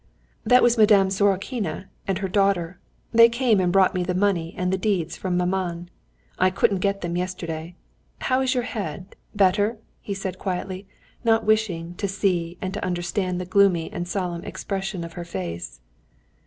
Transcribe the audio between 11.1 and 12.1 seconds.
not wishing to